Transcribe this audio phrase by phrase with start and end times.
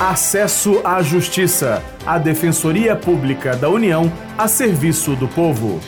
[0.00, 5.78] Acesso à Justiça, a Defensoria Pública da União a serviço do povo.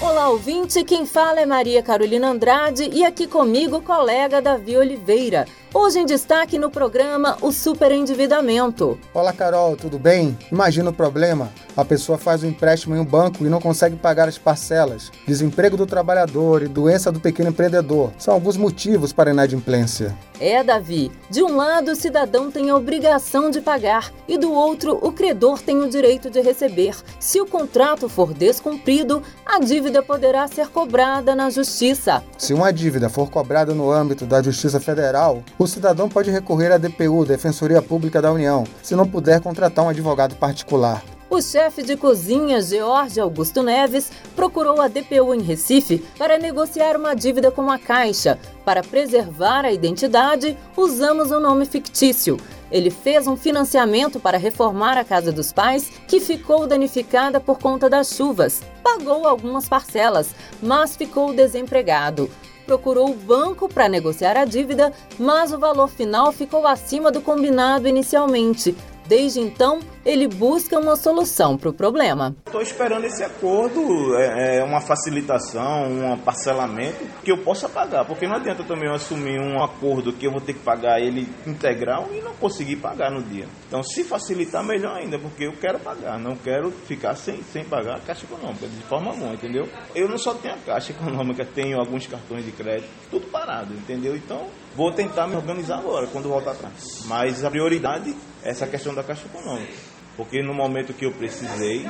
[0.00, 5.44] Olá, ouvinte, quem fala é Maria Carolina Andrade e aqui comigo colega Davi Oliveira.
[5.74, 8.98] Hoje em destaque no programa o superendividamento.
[9.12, 10.38] Olá, Carol, tudo bem?
[10.50, 11.50] Imagina o problema.
[11.76, 15.12] A pessoa faz um empréstimo em um banco e não consegue pagar as parcelas.
[15.26, 20.16] Desemprego do trabalhador e doença do pequeno empreendedor são alguns motivos para a inadimplência.
[20.44, 21.12] É, Davi.
[21.30, 25.62] De um lado, o cidadão tem a obrigação de pagar e do outro, o credor
[25.62, 26.96] tem o direito de receber.
[27.20, 32.24] Se o contrato for descumprido, a dívida poderá ser cobrada na justiça.
[32.36, 36.76] Se uma dívida for cobrada no âmbito da Justiça Federal, o cidadão pode recorrer à
[36.76, 41.04] DPU, Defensoria Pública da União, se não puder contratar um advogado particular.
[41.32, 47.14] O chefe de cozinha, George Augusto Neves, procurou a DPU em Recife para negociar uma
[47.14, 48.38] dívida com a Caixa.
[48.66, 52.36] Para preservar a identidade, usamos um nome fictício.
[52.70, 57.88] Ele fez um financiamento para reformar a casa dos pais, que ficou danificada por conta
[57.88, 58.60] das chuvas.
[58.82, 62.30] Pagou algumas parcelas, mas ficou desempregado
[62.66, 67.88] procurou o banco para negociar a dívida, mas o valor final ficou acima do combinado
[67.88, 68.74] inicialmente.
[69.06, 72.34] Desde então, ele busca uma solução para o problema.
[72.46, 78.26] Estou esperando esse acordo, é, é, uma facilitação, um parcelamento que eu possa pagar, porque
[78.26, 82.08] não adianta também eu assumir um acordo que eu vou ter que pagar ele integral
[82.12, 83.46] e não conseguir pagar no dia.
[83.68, 87.96] Então, se facilitar, melhor ainda, porque eu quero pagar, não quero ficar sem, sem pagar
[87.96, 89.68] a Caixa Econômica, de forma alguma, entendeu?
[89.94, 94.16] Eu não só tenho a Caixa Econômica, tenho alguns cartões de crédito, tudo parado, entendeu?
[94.16, 97.04] Então, vou tentar me organizar agora, quando voltar atrás.
[97.06, 99.72] Mas a prioridade essa questão da Caixa Econômica.
[100.16, 101.86] Porque no momento que eu precisei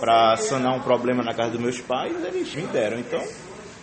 [0.00, 2.98] para sanar um problema na casa dos meus pais, eles me deram.
[2.98, 3.22] Então,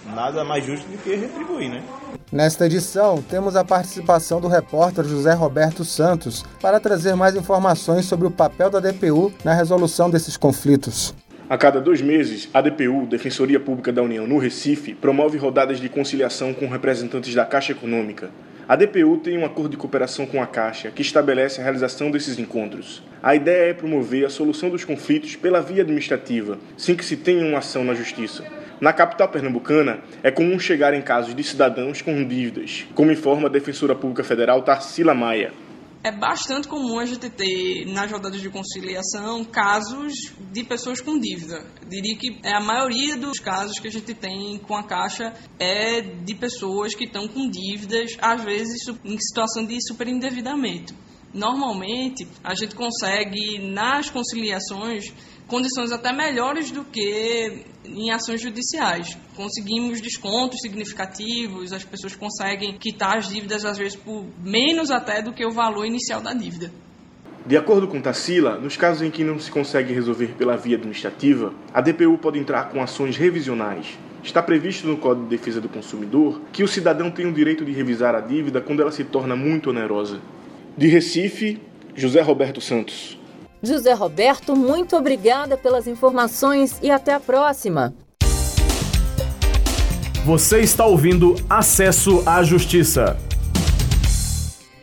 [0.05, 1.83] nada mais justo do que retribuir, né?
[2.31, 8.25] Nesta edição, temos a participação do repórter José Roberto Santos para trazer mais informações sobre
[8.25, 11.13] o papel da DPU na resolução desses conflitos.
[11.47, 15.89] A cada dois meses, a DPU, Defensoria Pública da União no Recife, promove rodadas de
[15.89, 18.31] conciliação com representantes da Caixa Econômica,
[18.67, 22.39] a DPU tem um acordo de cooperação com a Caixa que estabelece a realização desses
[22.39, 23.03] encontros.
[23.21, 27.45] A ideia é promover a solução dos conflitos pela via administrativa, sem que se tenha
[27.45, 28.45] uma ação na justiça.
[28.79, 33.51] Na capital pernambucana, é comum chegar em casos de cidadãos com dívidas, como informa a
[33.51, 35.51] Defensora Pública Federal Tarsila Maia
[36.03, 41.65] é bastante comum a gente ter nas rodadas de conciliação casos de pessoas com dívida.
[41.81, 45.33] Eu diria que é a maioria dos casos que a gente tem com a Caixa
[45.57, 50.93] é de pessoas que estão com dívidas, às vezes em situação de superendividamento.
[51.33, 55.11] Normalmente, a gente consegue nas conciliações
[55.47, 59.17] condições até melhores do que em ações judiciais.
[59.35, 65.33] Conseguimos descontos significativos, as pessoas conseguem quitar as dívidas às vezes por menos até do
[65.33, 66.71] que o valor inicial da dívida.
[67.45, 71.53] De acordo com Tassila, nos casos em que não se consegue resolver pela via administrativa,
[71.73, 73.97] a DPU pode entrar com ações revisionais.
[74.23, 77.73] Está previsto no Código de Defesa do Consumidor que o cidadão tem o direito de
[77.73, 80.21] revisar a dívida quando ela se torna muito onerosa.
[80.77, 81.59] De Recife,
[81.93, 83.19] José Roberto Santos.
[83.65, 87.93] José Roberto, muito obrigada pelas informações e até a próxima.
[90.25, 93.15] Você está ouvindo Acesso à Justiça.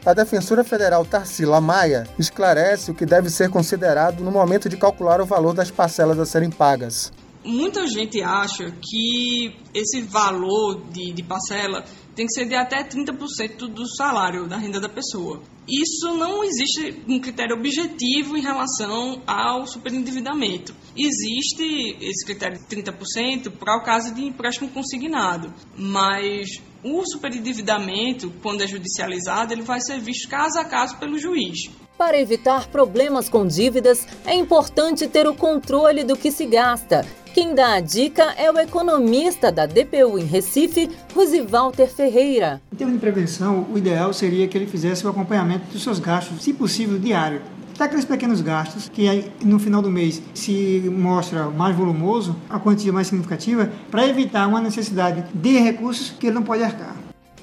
[0.05, 5.21] A defensora federal Tarsila Maia esclarece o que deve ser considerado no momento de calcular
[5.21, 7.13] o valor das parcelas a serem pagas.
[7.45, 11.85] Muita gente acha que esse valor de, de parcela
[12.15, 15.41] tem que ser de até 30% do salário, da renda da pessoa.
[15.67, 20.75] Isso não existe um critério objetivo em relação ao superendividamento.
[20.95, 28.63] Existe esse critério de 30% para o caso de empréstimo consignado, mas o superendividamento, quando
[28.63, 31.71] é judicializado, ele vai ser visto caso a caso pelo juiz.
[31.97, 37.07] Para evitar problemas com dívidas, é importante ter o controle do que se gasta
[37.41, 42.61] quem dá a dica é o economista da DPU em Recife, Rosivalter Ferreira.
[42.71, 46.45] Em termos de prevenção, o ideal seria que ele fizesse o acompanhamento dos seus gastos,
[46.45, 47.41] se possível, diário.
[47.75, 52.93] Até aqueles pequenos gastos que no final do mês se mostra mais volumoso, a quantia
[52.93, 56.95] mais significativa, para evitar uma necessidade de recursos que ele não pode arcar.